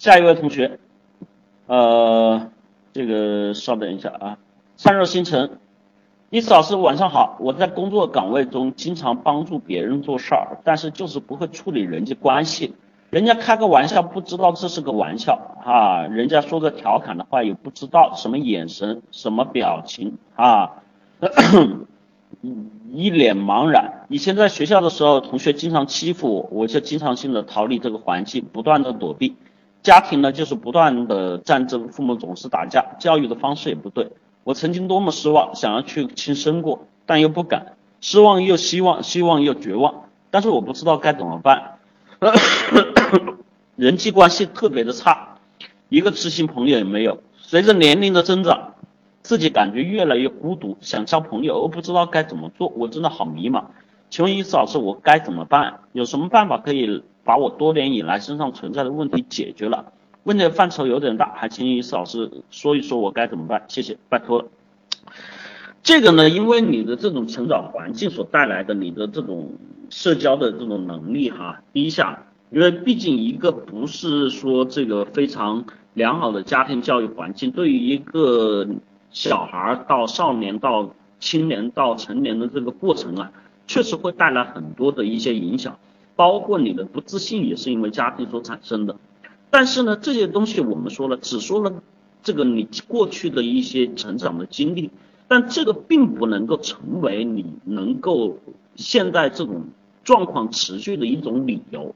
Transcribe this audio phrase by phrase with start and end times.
[0.00, 0.78] 下一位同学，
[1.66, 2.48] 呃，
[2.90, 4.38] 这个稍等一下啊，
[4.78, 5.58] 散热星辰，
[6.30, 12.74] 伊斯老师晚上好，我在工作岗位中经常帮助别人做事儿，但是就是不会处理人际关系。
[13.10, 20.76] 人家开个玩笑不知道这是个玩笑啊，人家说个调侃的话也不知道什么眼神什么表情啊，
[22.90, 24.06] 一脸茫然。
[24.08, 29.36] 以前在学校的时候，同学经常欺负我，我就经常性的逃离这个环境，不断的躲避。
[29.82, 34.10] 家庭呢就是不断的战争，父母总是打架，教育的方式也不对。
[34.44, 41.78] 我曾经多么失望，想要去轻生过，但又不敢，失望又希望，希望又绝望，但是我不知道该怎么办。
[43.76, 45.38] 人际关系特别的差，
[45.88, 47.22] 一个知心朋友也没有。
[47.38, 48.74] 随着年龄的增长，
[49.22, 53.64] 自己感觉越来越孤独，想交朋友又不知道该怎么做，我真的好迷茫。
[54.10, 55.80] 请问伊思老师，我该怎么办？
[55.92, 59.92] 有什么办法可以把我多年以来身上存在的问题解决了？
[60.24, 63.62] 问题范畴有点大，还请于思老师说一说我该怎么办？
[63.68, 64.48] 谢谢，拜托。
[65.84, 69.52] 这个呢，因为你的这种成长环境所带来的，你的这种
[69.90, 72.24] 社交的这种能力哈低下。
[72.50, 78.66] 因为毕竟一个不是说这个非常良好的家庭教育环境，对于一个
[79.12, 83.30] 小孩到少年到青年到成年的这个过程啊，
[83.68, 85.78] 确实会带来很多的一些影响，
[86.20, 88.96] 包括你的不自信也是因为家庭所产生的。
[89.48, 91.82] 但是呢，这些东西我们说了，只说了
[92.22, 94.90] 这个你过去的一些成长的经历，
[95.28, 98.36] 但这个并不能够成为你能够
[98.76, 99.68] 现在这种
[100.04, 101.94] 状况持续的一种理由。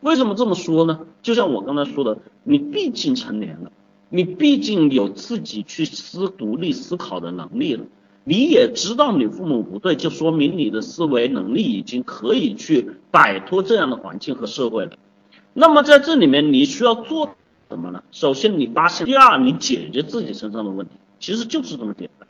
[0.00, 0.98] 为什么这么说呢？
[1.22, 3.70] 就像我刚才说的，你毕竟成年了，
[4.08, 7.84] 你毕竟有自己去思独立思考的能力了，
[8.24, 14.92] 你也知道你父母不对，就说明你的思维能力已经可以去摆脱这样的环境和社会了。
[15.54, 17.30] 那么在这里面你需要做
[17.68, 18.02] 什么呢？
[18.10, 22.28] 首先你发现，第二你解决自己身上的问题，其实就是这么简单。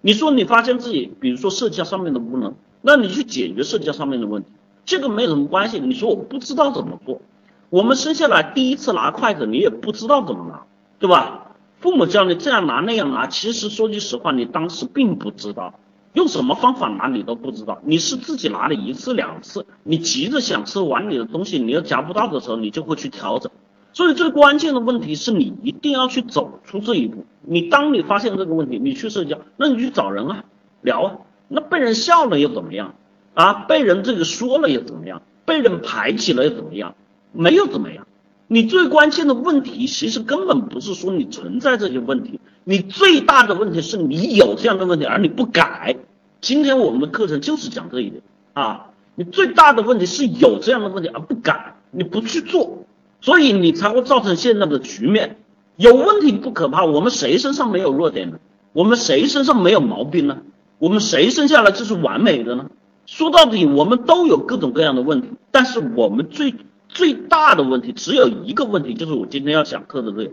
[0.00, 4.48] 你说你发现自己，比如说社交上面的不能，那你去解决社交上面的问题。
[4.84, 7.20] 这个没什么关系，你说我不知道怎么做，
[7.68, 10.64] 我们生下来第一次拿筷子，你也不知道怎么拿，
[10.98, 11.49] 对吧？
[11.80, 15.80] 父母教你这样拿那样拿，其实说句实话，你当时并不知道，
[16.12, 23.50] 用什么方法拿你都不知道，你是自己拿了一次两次，你急着想吃碗里的东西，你又夹不到的时候，你就会去调整。
[23.92, 27.24] 所以最关键的问题是你一定要去走出这一步。
[27.40, 30.44] 你当你发现这个问题，你去社交，那你去找人啊，
[30.82, 31.16] 聊啊，
[31.48, 32.94] 那被人笑了又怎么样？
[33.32, 35.22] 啊，被人这个说了又怎么样？
[35.46, 36.94] 被人排挤了又怎么样？
[37.32, 38.06] 没有怎么样。
[38.52, 45.96] 你最关键的问题，其实根本不是说你存在这些问题，你最大的问题是你有这样的问题，而你不改。
[46.40, 48.20] 今天我们的课程就是讲这一点
[48.54, 48.86] 啊。
[49.14, 52.86] 你最大的问题是有这样的问题而不改，你不去做，
[53.20, 55.38] 所以你才会造成现在的局面。
[55.76, 58.38] 有问题不可怕，我们谁身上没有弱点呢？
[58.72, 60.38] 我们谁身上没有毛病呢？
[60.78, 62.68] 我们谁生下来就是完美的呢？
[63.06, 66.52] 说到底，我们都有各种各样的问题，但是我们最
[66.92, 70.30] 最大的问题只有一个问题，就是我今天要讲课的这个，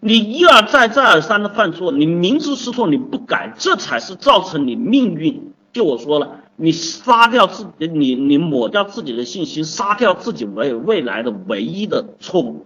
[0.00, 5.52] 你一而再再而三的犯错，你明知是错你不改，这才是造成你命运。
[5.72, 12.64] 就我说了，你杀掉自己，你你抹掉自己的信心，杀掉自己未未来的唯一的错误，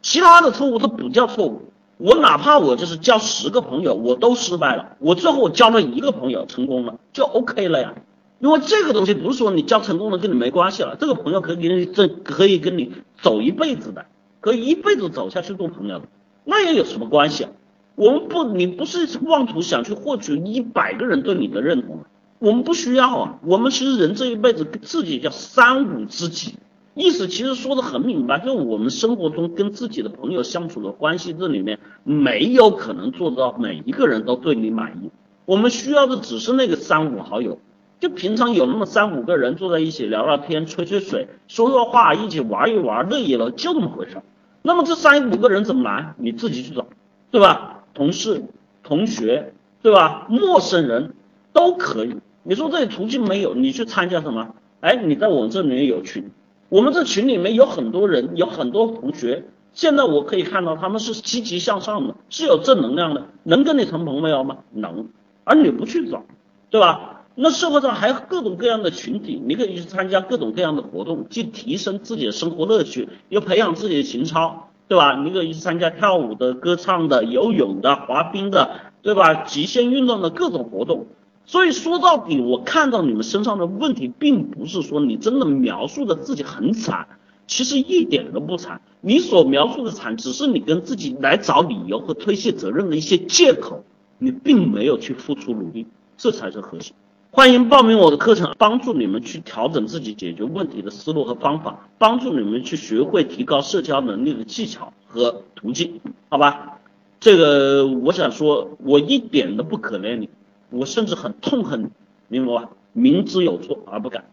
[0.00, 1.62] 其他的错误都不叫错误。
[1.98, 7.92] 我哪怕我就是交十个朋友，我都失败了，我最后我交了一个朋友成功了，就 OK 了呀。
[8.40, 12.90] 因为这个东西不是说你交成功了跟你没关系了，这个朋友可以跟你这可以跟你
[13.20, 14.06] 走一辈子的，
[14.40, 16.00] 可以一辈子走下去做朋友，
[16.44, 17.50] 那又有什么关系啊？
[17.96, 21.98] 我们不，你不是妄图想去获取一百个人对你的认同，
[22.38, 23.38] 我们不需要啊。
[23.44, 26.54] 我们其实人这一辈子自己叫三五知己，
[26.94, 35.10] 意思其实说的很明白，就我们生活中跟自己的朋友相处的关系这里面没有可能做到每一个人都对你满意，
[35.44, 37.58] 我们需要的只是那个三五好友。
[38.00, 44.22] 就平常有那么三五个人坐在一起聊聊天、吹吹水、说说话，一起玩一玩，乐意了，就这么回事。
[44.62, 46.14] 那么这三五个人怎么来？
[46.16, 46.86] 你自己去找，
[47.30, 47.84] 对吧？
[47.92, 48.42] 同事、
[48.82, 49.52] 同学，
[49.82, 50.26] 对吧？
[50.30, 51.14] 陌生人
[51.52, 52.16] 都可以。
[52.42, 54.54] 你说这途径没有，你去参加什么？
[54.80, 56.30] 哎，你在我们这里面有群，
[56.70, 59.44] 我们这群里面有很多人，有很多同学。
[59.74, 64.56] 现在我可以看到他们是积极向上的，是有正能量的，能跟你成朋友吗？
[64.72, 65.08] 能。
[65.44, 66.24] 而你不去找，
[66.70, 67.19] 对吧？
[67.34, 75.16] 那社会上还有各种各样的群体，你可以去参加各种各样的活动，既提升自己的生活乐趣，又培养自己的情操，对吧？
[75.22, 79.34] 你可以去参加跳舞的、歌唱的、游泳的、滑冰的，对吧？
[79.44, 81.06] 极限运动的各种活动。
[81.46, 87.08] 所以说到底，我看到你们身上的问题，并不是说你真的描述的自己很惨，
[87.46, 88.82] 其实一点都不惨。
[89.00, 93.84] 你所描述的惨，只是你跟自己来找理由和推卸责任的一些借口，
[94.18, 95.86] 你并没有去付出努力，
[96.16, 96.94] 这才是核心。
[97.32, 106.80] 欢迎报名我的课程，帮助你们去调整自己解决问题的思路和方法，帮助你们去学会提高社交能力的技巧和途径，好吧？
[107.20, 110.28] 这个我想说，我一点都不可怜你，
[110.70, 111.88] 我甚至很痛恨你，
[112.26, 112.70] 明白吧？
[112.92, 114.24] 明知有错而不敢。